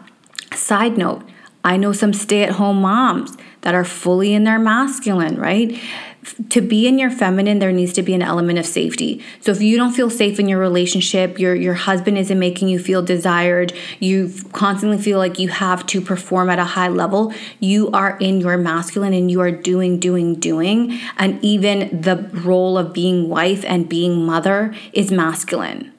side 0.54 0.98
note, 0.98 1.24
I 1.64 1.76
know 1.76 1.92
some 1.92 2.14
stay 2.14 2.44
at 2.44 2.52
home 2.52 2.82
moms 2.82 3.36
that 3.62 3.74
are 3.74 3.84
fully 3.84 4.34
in 4.34 4.44
their 4.44 4.60
masculine, 4.60 5.38
right? 5.38 5.78
To 6.50 6.62
be 6.62 6.88
in 6.88 7.00
your 7.00 7.10
feminine, 7.10 7.58
there 7.60 7.72
needs 7.72 7.92
to 7.94 8.04
be 8.04 8.14
an 8.14 8.22
element 8.22 8.60
of 8.60 8.66
safety. 8.66 9.24
So 9.40 9.52
if 9.52 9.62
you 9.62 9.76
don't 9.76 9.94
feel 9.94 10.10
safe 10.10 10.40
in 10.40 10.48
your 10.48 10.60
relationship, 10.60 11.40
your 11.40 11.56
your 11.56 11.74
husband 11.74 12.18
isn't 12.18 12.38
making 12.38 12.68
you 12.68 12.78
feel 12.78 13.02
desired, 13.02 13.74
you 14.00 14.32
constantly 14.54 15.00
feel 15.00 15.18
like 15.18 15.40
you 15.40 15.50
have 15.50 15.86
to 15.88 16.00
perform 16.00 16.50
at 16.50 16.60
a 16.60 16.66
high 16.66 16.90
level, 16.90 17.34
you 17.60 17.90
are 17.92 18.18
in 18.20 18.40
your 18.42 18.58
masculine 18.58 19.14
and 19.14 19.32
you 19.32 19.42
are 19.42 19.52
doing, 19.52 20.00
doing, 20.00 20.36
doing. 20.36 21.00
And 21.18 21.44
even 21.44 22.02
the 22.02 22.30
role 22.34 22.78
of 22.78 22.94
being 22.94 23.30
wife 23.30 23.66
and 23.66 23.90
being 23.90 24.26
mother 24.26 24.76
is 24.94 25.12
masculine. 25.12 25.92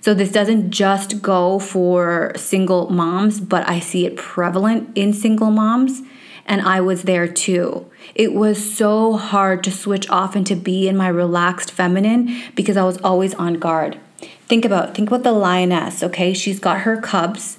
So 0.00 0.14
this 0.14 0.30
doesn't 0.30 0.70
just 0.70 1.22
go 1.22 1.58
for 1.58 2.32
single 2.36 2.88
moms, 2.90 3.40
but 3.40 3.68
I 3.68 3.80
see 3.80 4.06
it 4.06 4.16
prevalent 4.16 4.90
in 4.96 5.12
single 5.12 5.50
moms. 5.50 6.02
And 6.46 6.62
I 6.62 6.80
was 6.80 7.02
there 7.02 7.28
too. 7.28 7.90
It 8.14 8.32
was 8.32 8.74
so 8.74 9.16
hard 9.16 9.62
to 9.64 9.70
switch 9.70 10.08
off 10.08 10.34
and 10.34 10.46
to 10.46 10.54
be 10.54 10.88
in 10.88 10.96
my 10.96 11.08
relaxed 11.08 11.70
feminine 11.70 12.42
because 12.54 12.76
I 12.76 12.84
was 12.84 12.96
always 12.98 13.34
on 13.34 13.54
guard. 13.54 13.98
Think 14.46 14.64
about 14.64 14.94
think 14.94 15.08
about 15.08 15.24
the 15.24 15.32
lioness, 15.32 16.02
okay? 16.02 16.32
She's 16.32 16.58
got 16.58 16.80
her 16.80 17.00
cubs. 17.00 17.58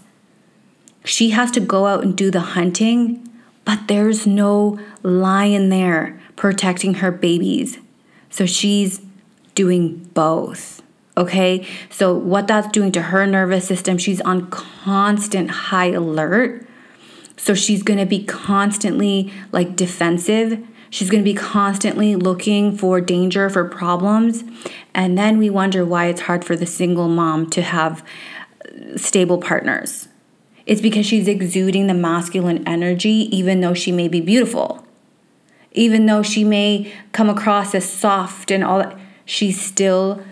She 1.05 1.29
has 1.29 1.51
to 1.51 1.59
go 1.59 1.85
out 1.85 2.03
and 2.03 2.17
do 2.17 2.31
the 2.31 2.39
hunting, 2.39 3.27
but 3.63 3.87
there's 3.87 4.25
no 4.25 4.79
lion 5.03 5.69
there 5.69 6.19
protecting 6.35 6.95
her 6.95 7.11
babies. 7.11 7.77
So 8.29 8.45
she's 8.45 9.01
doing 9.53 10.09
both. 10.13 10.81
Okay? 11.19 11.67
So 11.91 12.15
what 12.15 12.47
that's 12.47 12.69
doing 12.69 12.91
to 12.93 13.03
her 13.03 13.27
nervous 13.27 13.67
system, 13.67 13.99
she's 13.99 14.21
on 14.21 14.49
constant 14.49 15.51
high 15.51 15.91
alert. 15.91 16.65
So 17.37 17.53
she's 17.53 17.83
to 17.99 18.05
be 18.05 18.23
constantly 18.23 19.31
like 19.51 19.75
defensive 19.75 20.65
She's 20.89 21.09
to 21.23 21.23
be 21.23 21.35
constantly 21.35 22.15
looking 22.15 22.75
for 22.75 22.99
danger, 22.99 23.49
for 23.49 23.65
problems. 23.65 24.43
And 24.93 25.17
then 25.17 25.37
we 25.37 25.49
wonder 25.49 25.85
why 25.85 26.05
it's 26.05 26.21
hard 26.21 26.43
for 26.43 26.55
the 26.55 26.65
single 26.65 27.07
mom 27.07 27.49
to 27.51 27.61
have 27.61 28.03
uh, 28.65 28.97
stable 28.97 29.37
partners. 29.37 30.07
It's 30.65 30.81
because 30.81 31.05
she's 31.05 31.27
exuding 31.27 31.87
the 31.87 31.93
masculine 31.93 32.67
energy, 32.67 33.27
even 33.35 33.61
though 33.61 33.73
she 33.73 33.91
may 33.91 34.07
be 34.07 34.21
beautiful. 34.21 34.85
Even 35.73 36.07
though 36.07 36.23
she 36.23 36.43
may 36.43 36.91
come 37.11 37.29
across 37.29 37.75
as 37.75 37.87
soft 37.87 38.49
and 38.49 38.63
all 38.63 38.79
that, 38.79 38.97
she's 39.25 39.61
still 39.61 40.23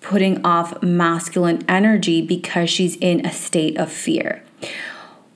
putting 0.00 0.44
off 0.44 0.82
masculine 0.82 1.64
energy 1.68 2.22
because 2.22 2.70
she's 2.70 2.96
in 2.96 3.24
a 3.24 3.32
state 3.32 3.76
of 3.76 3.90
fear 3.90 4.42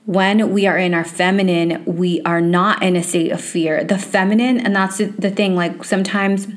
when 0.05 0.53
we 0.53 0.67
are 0.67 0.77
in 0.77 0.93
our 0.93 1.03
feminine, 1.03 1.83
we 1.85 2.21
are 2.21 2.41
not 2.41 2.83
in 2.83 2.95
a 2.95 3.03
state 3.03 3.31
of 3.31 3.41
fear. 3.41 3.83
The 3.83 3.97
feminine, 3.97 4.59
and 4.59 4.75
that's 4.75 4.97
the 4.97 5.31
thing, 5.31 5.55
like 5.55 5.83
sometimes 5.83 6.47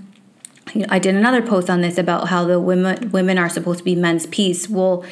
I 0.91 0.99
did 0.99 1.15
another 1.15 1.41
post 1.41 1.71
on 1.71 1.81
this 1.81 1.97
about 1.97 2.29
how 2.29 2.45
the 2.45 2.61
women 2.61 3.11
women 3.11 3.39
are 3.39 3.49
supposed 3.49 3.79
to 3.79 3.85
be 3.85 3.95
men's 3.95 4.27
peace. 4.27 4.69
Well, 4.69 5.05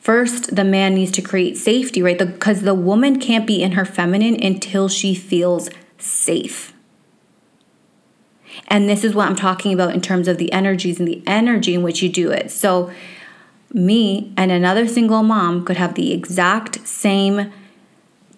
first 0.00 0.56
the 0.56 0.64
man 0.64 0.94
needs 0.94 1.12
to 1.12 1.22
create 1.22 1.58
safety, 1.58 2.02
right? 2.02 2.18
Because 2.18 2.60
the, 2.60 2.66
the 2.66 2.74
woman 2.74 3.20
can't 3.20 3.46
be 3.46 3.62
in 3.62 3.72
her 3.72 3.84
feminine 3.84 4.42
until 4.42 4.88
she 4.88 5.14
feels 5.14 5.68
safe. 5.98 6.73
And 8.68 8.88
this 8.88 9.04
is 9.04 9.14
what 9.14 9.28
I'm 9.28 9.36
talking 9.36 9.72
about 9.72 9.94
in 9.94 10.00
terms 10.00 10.28
of 10.28 10.38
the 10.38 10.52
energies 10.52 10.98
and 10.98 11.06
the 11.06 11.22
energy 11.26 11.74
in 11.74 11.82
which 11.82 12.02
you 12.02 12.08
do 12.08 12.30
it. 12.30 12.50
So, 12.50 12.90
me 13.72 14.32
and 14.36 14.52
another 14.52 14.86
single 14.86 15.22
mom 15.22 15.64
could 15.64 15.76
have 15.76 15.94
the 15.94 16.12
exact 16.12 16.86
same 16.86 17.52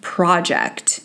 project. 0.01 1.01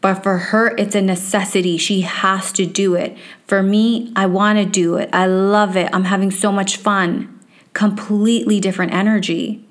But 0.00 0.22
for 0.22 0.36
her, 0.36 0.76
it's 0.76 0.94
a 0.94 1.00
necessity. 1.00 1.78
She 1.78 2.02
has 2.02 2.52
to 2.52 2.66
do 2.66 2.94
it. 2.94 3.16
For 3.46 3.62
me, 3.62 4.12
I 4.14 4.26
want 4.26 4.58
to 4.58 4.64
do 4.64 4.96
it. 4.96 5.08
I 5.12 5.26
love 5.26 5.76
it. 5.76 5.88
I'm 5.94 6.04
having 6.04 6.30
so 6.30 6.52
much 6.52 6.76
fun. 6.76 7.40
Completely 7.72 8.60
different 8.60 8.92
energy. 8.92 9.64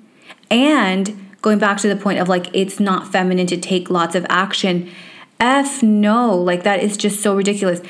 And 0.50 1.30
going 1.40 1.58
back 1.58 1.78
to 1.78 1.88
the 1.88 1.96
point 1.96 2.18
of 2.18 2.28
like, 2.28 2.48
it's 2.52 2.80
not 2.80 3.10
feminine 3.10 3.46
to 3.46 3.56
take 3.56 3.90
lots 3.90 4.14
of 4.14 4.26
action. 4.28 4.90
F 5.38 5.82
no. 5.82 6.36
Like, 6.36 6.64
that 6.64 6.82
is 6.82 6.96
just 6.96 7.22
so 7.22 7.36
ridiculous. 7.36 7.80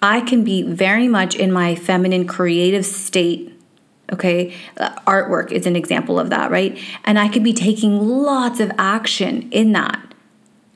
I 0.00 0.20
can 0.20 0.44
be 0.44 0.62
very 0.62 1.08
much 1.08 1.34
in 1.34 1.52
my 1.52 1.74
feminine 1.74 2.26
creative 2.26 2.86
state 2.86 3.54
okay 4.10 4.54
uh, 4.78 4.94
artwork 5.06 5.52
is 5.52 5.66
an 5.66 5.76
example 5.76 6.18
of 6.18 6.30
that 6.30 6.50
right 6.50 6.78
and 7.04 7.18
i 7.18 7.28
could 7.28 7.44
be 7.44 7.52
taking 7.52 8.00
lots 8.00 8.58
of 8.58 8.72
action 8.78 9.46
in 9.52 9.72
that 9.72 10.08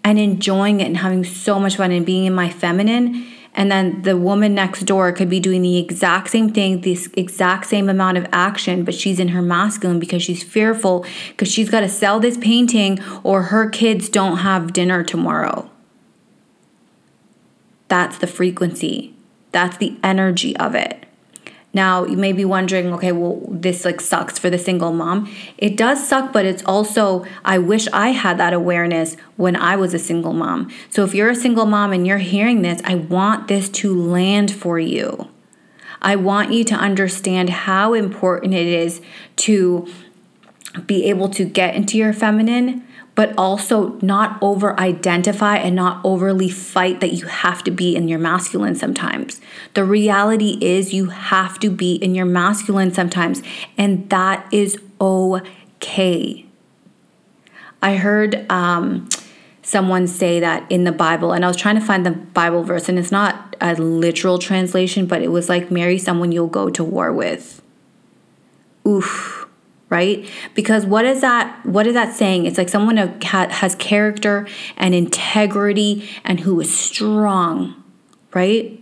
and 0.04 0.18
enjoying 0.18 0.80
it 0.80 0.86
and 0.86 0.96
having 0.98 1.24
so 1.24 1.58
much 1.58 1.76
fun 1.76 1.92
and 1.92 2.04
being 2.04 2.24
in 2.24 2.34
my 2.34 2.50
feminine. 2.50 3.26
And 3.54 3.70
then 3.70 4.02
the 4.02 4.16
woman 4.16 4.54
next 4.54 4.84
door 4.84 5.12
could 5.12 5.28
be 5.28 5.38
doing 5.38 5.60
the 5.60 5.78
exact 5.78 6.30
same 6.30 6.52
thing, 6.52 6.80
this 6.80 7.10
exact 7.14 7.66
same 7.66 7.90
amount 7.90 8.16
of 8.16 8.26
action, 8.32 8.82
but 8.82 8.94
she's 8.94 9.20
in 9.20 9.28
her 9.28 9.42
masculine 9.42 9.98
because 9.98 10.22
she's 10.22 10.42
fearful 10.42 11.04
because 11.28 11.52
she's 11.52 11.68
got 11.68 11.80
to 11.80 11.88
sell 11.88 12.18
this 12.18 12.38
painting 12.38 12.98
or 13.22 13.44
her 13.44 13.68
kids 13.68 14.08
don't 14.08 14.38
have 14.38 14.72
dinner 14.72 15.04
tomorrow. 15.04 15.68
That's 17.92 18.16
the 18.16 18.26
frequency, 18.26 19.12
that's 19.50 19.76
the 19.76 19.98
energy 20.02 20.56
of 20.56 20.74
it. 20.74 21.04
Now, 21.74 22.06
you 22.06 22.16
may 22.16 22.32
be 22.32 22.42
wondering, 22.42 22.90
okay, 22.94 23.12
well, 23.12 23.42
this 23.50 23.84
like 23.84 24.00
sucks 24.00 24.38
for 24.38 24.48
the 24.48 24.56
single 24.56 24.94
mom. 24.94 25.30
It 25.58 25.76
does 25.76 26.08
suck, 26.08 26.32
but 26.32 26.46
it's 26.46 26.64
also, 26.64 27.26
I 27.44 27.58
wish 27.58 27.88
I 27.92 28.12
had 28.12 28.38
that 28.38 28.54
awareness 28.54 29.18
when 29.36 29.56
I 29.56 29.76
was 29.76 29.92
a 29.92 29.98
single 29.98 30.32
mom. 30.32 30.70
So 30.88 31.04
if 31.04 31.14
you're 31.14 31.28
a 31.28 31.36
single 31.36 31.66
mom 31.66 31.92
and 31.92 32.06
you're 32.06 32.16
hearing 32.16 32.62
this, 32.62 32.80
I 32.82 32.94
want 32.94 33.48
this 33.48 33.68
to 33.68 33.94
land 33.94 34.50
for 34.50 34.78
you. 34.78 35.28
I 36.00 36.16
want 36.16 36.50
you 36.50 36.64
to 36.64 36.74
understand 36.74 37.50
how 37.50 37.92
important 37.92 38.54
it 38.54 38.68
is 38.68 39.02
to 39.36 39.86
be 40.86 41.04
able 41.10 41.28
to 41.28 41.44
get 41.44 41.74
into 41.74 41.98
your 41.98 42.14
feminine 42.14 42.88
but 43.14 43.34
also 43.36 43.98
not 44.00 44.38
over 44.40 44.78
identify 44.80 45.56
and 45.56 45.76
not 45.76 46.00
overly 46.04 46.48
fight 46.48 47.00
that 47.00 47.12
you 47.12 47.26
have 47.26 47.62
to 47.64 47.70
be 47.70 47.94
in 47.94 48.08
your 48.08 48.18
masculine 48.18 48.74
sometimes. 48.74 49.40
The 49.74 49.84
reality 49.84 50.58
is 50.60 50.94
you 50.94 51.06
have 51.06 51.58
to 51.60 51.70
be 51.70 51.94
in 51.94 52.14
your 52.14 52.24
masculine 52.24 52.92
sometimes, 52.92 53.42
and 53.76 54.08
that 54.10 54.46
is 54.52 54.78
okay. 55.00 56.46
I 57.82 57.96
heard 57.96 58.50
um, 58.50 59.08
someone 59.62 60.06
say 60.06 60.40
that 60.40 60.70
in 60.70 60.84
the 60.84 60.92
Bible, 60.92 61.32
and 61.32 61.44
I 61.44 61.48
was 61.48 61.56
trying 61.56 61.74
to 61.74 61.84
find 61.84 62.06
the 62.06 62.12
Bible 62.12 62.62
verse, 62.62 62.88
and 62.88 62.98
it's 62.98 63.12
not 63.12 63.56
a 63.60 63.74
literal 63.74 64.38
translation, 64.38 65.06
but 65.06 65.20
it 65.20 65.28
was 65.28 65.48
like 65.48 65.70
marry 65.70 65.98
someone 65.98 66.32
you'll 66.32 66.46
go 66.46 66.70
to 66.70 66.82
war 66.82 67.12
with. 67.12 67.60
Oof 68.86 69.41
right? 69.92 70.28
Because 70.54 70.84
what 70.86 71.04
is 71.04 71.20
that 71.20 71.64
what 71.64 71.86
is 71.86 71.94
that 71.94 72.14
saying? 72.14 72.46
It's 72.46 72.58
like 72.58 72.70
someone 72.70 72.96
who 72.96 73.12
has 73.22 73.74
character 73.76 74.48
and 74.76 74.94
integrity 74.94 76.08
and 76.24 76.40
who 76.40 76.58
is 76.60 76.76
strong 76.76 77.78
right? 78.34 78.80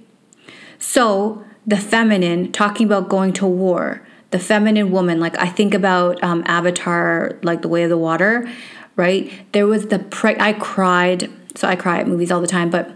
So 0.78 1.44
the 1.66 1.76
feminine 1.76 2.52
talking 2.52 2.86
about 2.86 3.08
going 3.08 3.32
to 3.34 3.46
war 3.46 4.06
the 4.30 4.38
feminine 4.38 4.90
woman 4.90 5.20
like 5.20 5.36
i 5.38 5.46
think 5.46 5.74
about 5.74 6.22
um, 6.22 6.42
avatar 6.46 7.38
like 7.42 7.62
the 7.62 7.68
way 7.68 7.82
of 7.82 7.90
the 7.90 7.98
water 7.98 8.48
right? 8.96 9.32
There 9.52 9.66
was 9.66 9.86
the 9.86 9.98
pre- 9.98 10.38
i 10.38 10.52
cried 10.52 11.30
so 11.54 11.68
i 11.68 11.76
cry 11.76 12.00
at 12.00 12.08
movies 12.08 12.30
all 12.30 12.40
the 12.40 12.46
time 12.46 12.70
but 12.70 12.90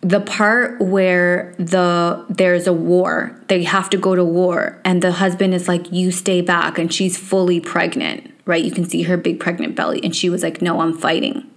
the 0.00 0.20
part 0.20 0.80
where 0.80 1.54
the 1.58 2.24
there's 2.28 2.66
a 2.66 2.72
war 2.72 3.40
they 3.48 3.64
have 3.64 3.90
to 3.90 3.96
go 3.96 4.14
to 4.14 4.24
war 4.24 4.80
and 4.84 5.02
the 5.02 5.12
husband 5.12 5.54
is 5.54 5.66
like 5.66 5.90
you 5.92 6.10
stay 6.10 6.40
back 6.40 6.78
and 6.78 6.92
she's 6.92 7.16
fully 7.16 7.60
pregnant 7.60 8.32
right? 8.46 8.64
You 8.64 8.70
can 8.70 8.88
see 8.88 9.02
her 9.02 9.16
big 9.16 9.38
pregnant 9.38 9.74
belly 9.74 10.00
and 10.02 10.16
she 10.16 10.30
was 10.30 10.42
like 10.42 10.62
no 10.62 10.80
i'm 10.80 10.96
fighting. 10.96 11.50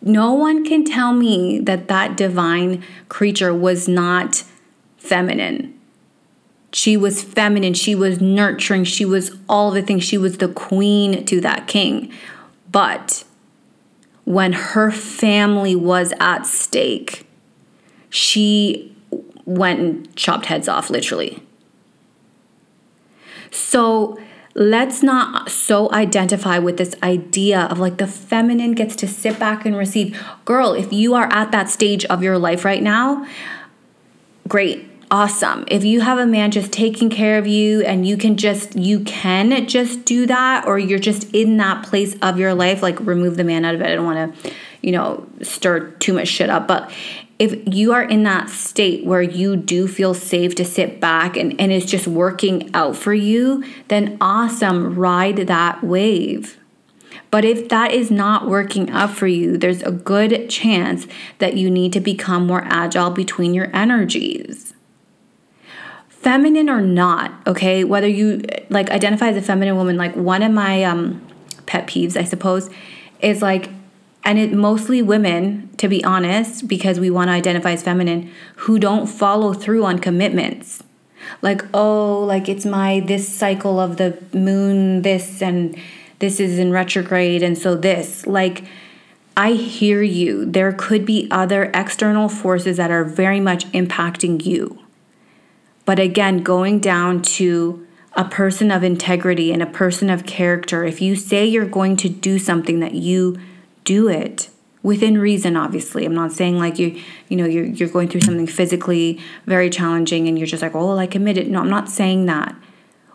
No 0.00 0.32
one 0.32 0.64
can 0.64 0.84
tell 0.84 1.12
me 1.12 1.58
that 1.58 1.88
that 1.88 2.16
divine 2.16 2.84
creature 3.08 3.52
was 3.52 3.88
not 3.88 4.44
feminine. 4.96 5.74
She 6.72 6.96
was 6.96 7.22
feminine. 7.22 7.74
She 7.74 7.94
was 7.94 8.20
nurturing. 8.20 8.84
She 8.84 9.04
was 9.04 9.36
all 9.48 9.72
the 9.72 9.82
things. 9.82 10.04
She 10.04 10.16
was 10.16 10.38
the 10.38 10.48
queen 10.48 11.24
to 11.24 11.40
that 11.40 11.66
king. 11.66 12.12
But 12.70 13.24
when 14.28 14.52
her 14.52 14.90
family 14.90 15.74
was 15.74 16.12
at 16.20 16.44
stake, 16.46 17.26
she 18.10 18.94
went 19.46 19.80
and 19.80 20.16
chopped 20.16 20.44
heads 20.44 20.68
off, 20.68 20.90
literally. 20.90 21.42
So 23.50 24.20
let's 24.54 25.02
not 25.02 25.48
so 25.48 25.90
identify 25.92 26.58
with 26.58 26.76
this 26.76 26.94
idea 27.02 27.68
of 27.70 27.78
like 27.78 27.96
the 27.96 28.06
feminine 28.06 28.72
gets 28.72 28.94
to 28.96 29.08
sit 29.08 29.38
back 29.38 29.64
and 29.64 29.74
receive. 29.74 30.22
Girl, 30.44 30.74
if 30.74 30.92
you 30.92 31.14
are 31.14 31.32
at 31.32 31.50
that 31.52 31.70
stage 31.70 32.04
of 32.04 32.22
your 32.22 32.36
life 32.36 32.66
right 32.66 32.82
now, 32.82 33.26
great 34.46 34.87
awesome. 35.10 35.64
If 35.68 35.84
you 35.84 36.00
have 36.00 36.18
a 36.18 36.26
man 36.26 36.50
just 36.50 36.72
taking 36.72 37.10
care 37.10 37.38
of 37.38 37.46
you 37.46 37.82
and 37.82 38.06
you 38.06 38.16
can 38.16 38.36
just 38.36 38.76
you 38.76 39.00
can 39.00 39.66
just 39.66 40.04
do 40.04 40.26
that 40.26 40.66
or 40.66 40.78
you're 40.78 40.98
just 40.98 41.32
in 41.34 41.56
that 41.58 41.84
place 41.84 42.16
of 42.22 42.38
your 42.38 42.54
life 42.54 42.82
like 42.82 42.98
remove 43.00 43.36
the 43.36 43.44
man 43.44 43.64
out 43.64 43.74
of 43.74 43.80
it. 43.80 43.86
I 43.86 43.94
don't 43.94 44.04
want 44.04 44.42
to, 44.42 44.52
you 44.82 44.92
know, 44.92 45.26
stir 45.42 45.90
too 45.92 46.12
much 46.12 46.28
shit 46.28 46.50
up, 46.50 46.68
but 46.68 46.90
if 47.38 47.56
you 47.72 47.92
are 47.92 48.02
in 48.02 48.24
that 48.24 48.50
state 48.50 49.04
where 49.04 49.22
you 49.22 49.54
do 49.56 49.86
feel 49.86 50.12
safe 50.12 50.56
to 50.56 50.64
sit 50.64 51.00
back 51.00 51.36
and, 51.36 51.58
and 51.60 51.70
it's 51.70 51.86
just 51.86 52.08
working 52.08 52.68
out 52.74 52.96
for 52.96 53.14
you, 53.14 53.64
then 53.86 54.16
awesome, 54.20 54.96
ride 54.96 55.36
that 55.36 55.84
wave. 55.84 56.58
But 57.30 57.44
if 57.44 57.68
that 57.68 57.92
is 57.92 58.10
not 58.10 58.48
working 58.48 58.90
up 58.90 59.10
for 59.10 59.28
you, 59.28 59.56
there's 59.56 59.82
a 59.82 59.92
good 59.92 60.50
chance 60.50 61.06
that 61.38 61.56
you 61.56 61.70
need 61.70 61.92
to 61.92 62.00
become 62.00 62.46
more 62.46 62.64
agile 62.64 63.10
between 63.10 63.54
your 63.54 63.70
energies 63.76 64.74
feminine 66.20 66.68
or 66.68 66.80
not, 66.80 67.32
okay, 67.46 67.84
whether 67.84 68.08
you 68.08 68.42
like 68.70 68.90
identify 68.90 69.28
as 69.28 69.36
a 69.36 69.42
feminine 69.42 69.76
woman, 69.76 69.96
like 69.96 70.14
one 70.16 70.42
of 70.42 70.52
my 70.52 70.84
um, 70.84 71.24
pet 71.66 71.86
peeves, 71.86 72.16
I 72.16 72.24
suppose, 72.24 72.70
is 73.20 73.42
like, 73.42 73.70
and 74.24 74.38
it 74.38 74.52
mostly 74.52 75.00
women, 75.00 75.70
to 75.78 75.88
be 75.88 76.04
honest, 76.04 76.68
because 76.68 77.00
we 77.00 77.10
want 77.10 77.28
to 77.28 77.32
identify 77.32 77.72
as 77.72 77.82
feminine, 77.82 78.30
who 78.56 78.78
don't 78.78 79.06
follow 79.06 79.52
through 79.52 79.84
on 79.84 79.98
commitments. 79.98 80.82
like 81.42 81.62
oh 81.74 82.24
like 82.26 82.48
it's 82.48 82.64
my 82.64 83.00
this 83.00 83.28
cycle 83.28 83.78
of 83.80 83.96
the 83.96 84.16
moon 84.32 85.02
this 85.02 85.42
and 85.42 85.76
this 86.20 86.40
is 86.40 86.58
in 86.58 86.72
retrograde 86.72 87.42
and 87.42 87.58
so 87.58 87.74
this 87.74 88.26
like 88.26 88.64
I 89.36 89.52
hear 89.52 90.02
you. 90.02 90.44
There 90.46 90.72
could 90.72 91.06
be 91.06 91.28
other 91.30 91.70
external 91.72 92.28
forces 92.28 92.76
that 92.76 92.90
are 92.90 93.04
very 93.04 93.38
much 93.38 93.66
impacting 93.70 94.44
you. 94.44 94.80
But 95.88 95.98
again, 95.98 96.42
going 96.42 96.80
down 96.80 97.22
to 97.38 97.86
a 98.12 98.26
person 98.26 98.70
of 98.70 98.84
integrity 98.84 99.54
and 99.54 99.62
a 99.62 99.66
person 99.66 100.10
of 100.10 100.26
character, 100.26 100.84
if 100.84 101.00
you 101.00 101.16
say 101.16 101.46
you're 101.46 101.64
going 101.64 101.96
to 101.96 102.10
do 102.10 102.38
something 102.38 102.80
that 102.80 102.92
you 102.92 103.38
do 103.84 104.06
it 104.06 104.50
within 104.82 105.16
reason 105.16 105.56
obviously. 105.56 106.04
I'm 106.04 106.14
not 106.14 106.30
saying 106.30 106.58
like 106.58 106.78
you 106.78 107.00
you 107.28 107.38
know 107.38 107.46
you're, 107.46 107.64
you're 107.64 107.88
going 107.88 108.08
through 108.10 108.20
something 108.20 108.46
physically 108.46 109.18
very 109.46 109.70
challenging 109.70 110.28
and 110.28 110.38
you're 110.38 110.46
just 110.46 110.62
like 110.62 110.74
oh 110.74 110.88
well, 110.88 110.98
i 110.98 111.06
committed. 111.06 111.48
No 111.48 111.60
i'm 111.60 111.70
not 111.70 111.88
saying 111.88 112.26
that. 112.26 112.54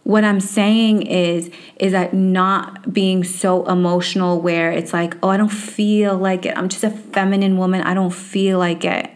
What 0.02 0.24
i'm 0.24 0.40
saying 0.40 1.04
is 1.04 1.52
is 1.76 1.92
that 1.92 2.16
not 2.16 2.92
being 2.92 3.24
so 3.24 3.68
emotional 3.68 4.42
where 4.42 4.72
it's 4.72 4.94
like 4.94 5.16
oh 5.22 5.30
i 5.30 5.38
don't 5.38 5.50
feel 5.50 6.18
like 6.18 6.48
it. 6.48 6.58
I'm 6.58 6.70
just 6.70 6.84
a 6.84 6.90
feminine 6.90 7.56
woman. 7.56 7.82
I 7.82 7.94
don't 7.94 8.10
feel 8.10 8.58
like 8.58 8.84
it. 8.84 9.12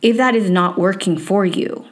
If 0.00 0.16
that 0.16 0.34
is 0.34 0.48
not 0.48 0.78
working 0.78 1.18
for 1.18 1.44
you 1.44 1.84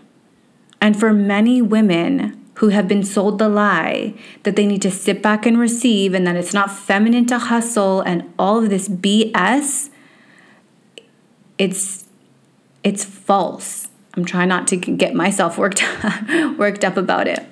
and 0.80 0.98
for 0.98 1.12
many 1.12 1.62
women 1.62 2.42
who 2.54 2.68
have 2.68 2.88
been 2.88 3.04
sold 3.04 3.38
the 3.38 3.48
lie 3.48 4.14
that 4.44 4.56
they 4.56 4.66
need 4.66 4.82
to 4.82 4.90
sit 4.90 5.22
back 5.22 5.44
and 5.44 5.58
receive 5.58 6.14
and 6.14 6.26
that 6.26 6.36
it's 6.36 6.54
not 6.54 6.70
feminine 6.70 7.26
to 7.26 7.38
hustle 7.38 8.00
and 8.00 8.32
all 8.38 8.62
of 8.62 8.70
this 8.70 8.88
BS 8.88 9.90
it's 11.58 12.04
it's 12.82 13.04
false. 13.04 13.88
I'm 14.14 14.24
trying 14.24 14.48
not 14.48 14.68
to 14.68 14.76
get 14.76 15.14
myself 15.14 15.58
worked 15.58 15.82
worked 16.58 16.84
up 16.84 16.96
about 16.96 17.26
it. 17.26 17.44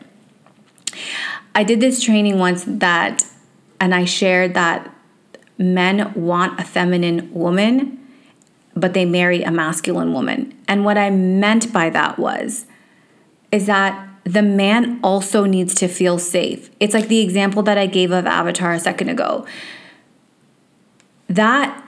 I 1.55 1.65
did 1.65 1.81
this 1.81 2.03
training 2.03 2.39
once 2.39 2.65
that 2.67 3.25
and 3.81 3.95
I 3.95 4.05
shared 4.05 4.55
that 4.55 4.91
men 5.59 6.13
want 6.15 6.59
a 6.59 6.65
feminine 6.65 7.33
woman 7.33 8.01
but 8.77 8.93
they 8.93 9.05
marry 9.05 9.43
a 9.43 9.51
masculine 9.51 10.13
woman. 10.13 10.53
And 10.67 10.85
what 10.85 10.99
I 10.99 11.11
meant 11.11 11.73
by 11.73 11.91
that 11.91 12.19
was 12.19 12.67
is 13.55 13.67
that 13.67 14.09
the 14.25 14.43
man 14.43 14.99
also 15.05 15.45
needs 15.45 15.77
to 15.77 15.87
feel 15.87 16.19
safe. 16.19 16.71
It's 16.81 16.93
like 16.93 17.07
the 17.07 17.21
example 17.21 17.63
that 17.63 17.79
I 17.79 17.87
gave 17.87 18.11
of 18.11 18.27
Avatar 18.27 18.73
a 18.73 18.81
second 18.81 19.11
ago. 19.11 19.47
That 21.29 21.87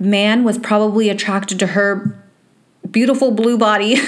man 0.00 0.42
was 0.42 0.58
probably 0.58 1.08
attracted 1.08 1.60
to 1.60 1.68
her 1.68 2.20
beautiful 2.90 3.30
blue 3.30 3.56
body 3.56 3.94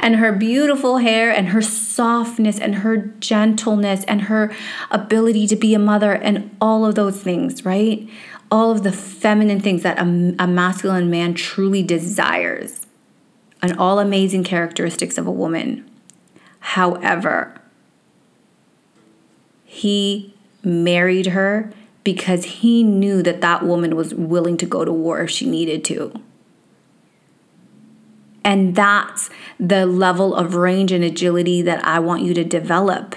and 0.00 0.16
her 0.16 0.32
beautiful 0.32 0.98
hair 0.98 1.30
and 1.30 1.48
her 1.48 1.60
softness 1.60 2.58
and 2.58 2.76
her 2.76 2.96
gentleness 2.96 4.04
and 4.04 4.22
her 4.22 4.54
ability 4.90 5.46
to 5.48 5.56
be 5.56 5.74
a 5.74 5.78
mother 5.78 6.12
and 6.12 6.54
all 6.62 6.86
of 6.86 6.94
those 6.94 7.20
things, 7.20 7.62
right? 7.62 8.08
All 8.50 8.70
of 8.70 8.84
the 8.84 8.92
feminine 8.92 9.60
things 9.60 9.82
that 9.82 9.98
a, 9.98 10.34
a 10.38 10.46
masculine 10.46 11.10
man 11.10 11.34
truly 11.34 11.82
desires 11.82 12.81
and 13.62 13.78
all 13.78 14.00
amazing 14.00 14.42
characteristics 14.42 15.16
of 15.16 15.26
a 15.26 15.30
woman. 15.30 15.88
However, 16.58 17.54
he 19.64 20.34
married 20.62 21.26
her 21.26 21.72
because 22.04 22.44
he 22.44 22.82
knew 22.82 23.22
that 23.22 23.40
that 23.40 23.64
woman 23.64 23.96
was 23.96 24.14
willing 24.14 24.56
to 24.56 24.66
go 24.66 24.84
to 24.84 24.92
war 24.92 25.20
if 25.20 25.30
she 25.30 25.48
needed 25.48 25.84
to. 25.84 26.12
And 28.44 28.74
that's 28.74 29.30
the 29.60 29.86
level 29.86 30.34
of 30.34 30.56
range 30.56 30.90
and 30.90 31.04
agility 31.04 31.62
that 31.62 31.84
I 31.86 32.00
want 32.00 32.22
you 32.22 32.34
to 32.34 32.44
develop. 32.44 33.14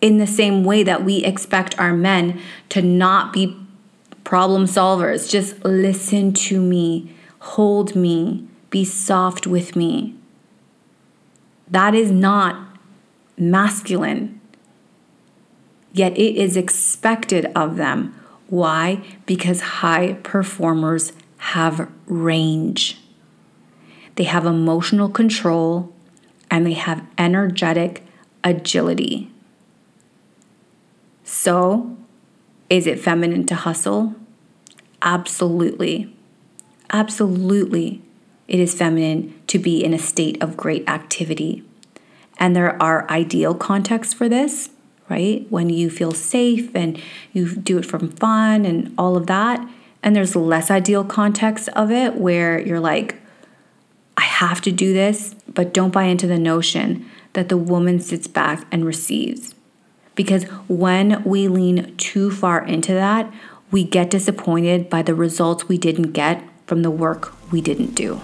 In 0.00 0.18
the 0.18 0.26
same 0.26 0.62
way 0.62 0.82
that 0.84 1.04
we 1.04 1.24
expect 1.24 1.78
our 1.80 1.92
men 1.92 2.40
to 2.68 2.82
not 2.82 3.32
be 3.32 3.56
problem 4.22 4.66
solvers, 4.66 5.28
just 5.28 5.64
listen 5.64 6.32
to 6.32 6.60
me, 6.60 7.14
hold 7.40 7.96
me, 7.96 8.46
be 8.76 8.84
soft 8.84 9.46
with 9.46 9.74
me. 9.74 10.14
That 11.66 11.94
is 11.94 12.10
not 12.10 12.76
masculine. 13.38 14.38
Yet 15.94 16.12
it 16.18 16.36
is 16.36 16.58
expected 16.58 17.46
of 17.56 17.76
them. 17.76 18.14
Why? 18.48 19.02
Because 19.24 19.60
high 19.80 20.18
performers 20.22 21.14
have 21.54 21.90
range. 22.04 23.00
They 24.16 24.24
have 24.24 24.44
emotional 24.44 25.08
control 25.08 25.90
and 26.50 26.66
they 26.66 26.74
have 26.74 27.02
energetic 27.16 28.04
agility. 28.44 29.30
So, 31.24 31.96
is 32.68 32.86
it 32.86 33.00
feminine 33.00 33.46
to 33.46 33.54
hustle? 33.54 34.16
Absolutely. 35.00 36.14
Absolutely 36.90 38.02
it 38.48 38.60
is 38.60 38.74
feminine 38.74 39.40
to 39.48 39.58
be 39.58 39.84
in 39.84 39.92
a 39.92 39.98
state 39.98 40.40
of 40.42 40.56
great 40.56 40.88
activity. 40.88 41.64
And 42.38 42.54
there 42.54 42.80
are 42.82 43.08
ideal 43.10 43.54
contexts 43.54 44.14
for 44.14 44.28
this, 44.28 44.70
right? 45.08 45.46
When 45.50 45.70
you 45.70 45.90
feel 45.90 46.12
safe 46.12 46.74
and 46.74 47.00
you 47.32 47.56
do 47.56 47.78
it 47.78 47.86
from 47.86 48.10
fun 48.10 48.64
and 48.64 48.94
all 48.98 49.16
of 49.16 49.26
that. 49.26 49.66
And 50.02 50.14
there's 50.14 50.36
less 50.36 50.70
ideal 50.70 51.04
context 51.04 51.68
of 51.70 51.90
it 51.90 52.16
where 52.16 52.60
you're 52.60 52.80
like, 52.80 53.16
I 54.16 54.22
have 54.22 54.60
to 54.62 54.72
do 54.72 54.92
this, 54.92 55.34
but 55.48 55.74
don't 55.74 55.92
buy 55.92 56.04
into 56.04 56.26
the 56.26 56.38
notion 56.38 57.06
that 57.32 57.48
the 57.48 57.56
woman 57.56 58.00
sits 58.00 58.26
back 58.26 58.66
and 58.70 58.84
receives. 58.84 59.54
Because 60.14 60.44
when 60.68 61.22
we 61.24 61.48
lean 61.48 61.94
too 61.96 62.30
far 62.30 62.64
into 62.64 62.94
that, 62.94 63.32
we 63.70 63.84
get 63.84 64.08
disappointed 64.08 64.88
by 64.88 65.02
the 65.02 65.14
results 65.14 65.68
we 65.68 65.76
didn't 65.76 66.12
get 66.12 66.42
from 66.66 66.82
the 66.82 66.90
work 66.90 67.34
we 67.52 67.60
didn't 67.60 67.94
do. 67.94 68.20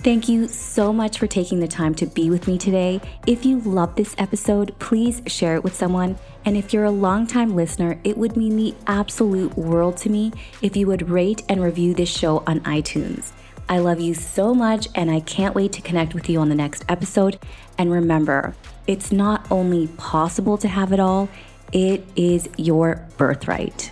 Thank 0.00 0.28
you 0.28 0.46
so 0.46 0.92
much 0.92 1.18
for 1.18 1.26
taking 1.26 1.58
the 1.58 1.66
time 1.66 1.92
to 1.96 2.06
be 2.06 2.30
with 2.30 2.46
me 2.46 2.56
today. 2.56 3.00
If 3.26 3.44
you 3.44 3.58
love 3.60 3.96
this 3.96 4.14
episode, 4.16 4.78
please 4.78 5.22
share 5.26 5.56
it 5.56 5.64
with 5.64 5.74
someone. 5.74 6.16
And 6.44 6.56
if 6.56 6.72
you're 6.72 6.84
a 6.84 6.90
longtime 6.90 7.56
listener, 7.56 7.98
it 8.04 8.16
would 8.16 8.36
mean 8.36 8.56
the 8.56 8.76
absolute 8.86 9.58
world 9.58 9.96
to 9.98 10.08
me 10.08 10.32
if 10.62 10.76
you 10.76 10.86
would 10.86 11.10
rate 11.10 11.42
and 11.48 11.60
review 11.60 11.94
this 11.94 12.08
show 12.08 12.44
on 12.46 12.60
iTunes. 12.60 13.32
I 13.68 13.78
love 13.80 13.98
you 13.98 14.14
so 14.14 14.54
much, 14.54 14.86
and 14.94 15.10
I 15.10 15.18
can't 15.18 15.56
wait 15.56 15.72
to 15.72 15.82
connect 15.82 16.14
with 16.14 16.30
you 16.30 16.38
on 16.38 16.48
the 16.48 16.54
next 16.54 16.84
episode. 16.88 17.40
And 17.76 17.90
remember, 17.90 18.54
it's 18.86 19.10
not 19.10 19.50
only 19.50 19.88
possible 19.88 20.56
to 20.58 20.68
have 20.68 20.92
it 20.92 21.00
all, 21.00 21.28
it 21.72 22.06
is 22.14 22.48
your 22.56 23.04
birthright. 23.16 23.90